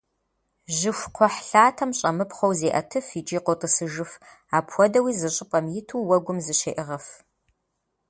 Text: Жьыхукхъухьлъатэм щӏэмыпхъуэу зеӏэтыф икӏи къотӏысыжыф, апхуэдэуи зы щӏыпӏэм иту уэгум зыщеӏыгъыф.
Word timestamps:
Жьыхукхъухьлъатэм 0.77 1.91
щӏэмыпхъуэу 1.97 2.57
зеӏэтыф 2.59 3.07
икӏи 3.19 3.39
къотӏысыжыф, 3.45 4.11
апхуэдэуи 4.57 5.13
зы 5.19 5.29
щӏыпӏэм 5.35 5.65
иту 5.79 6.05
уэгум 6.07 6.37
зыщеӏыгъыф. 6.45 7.05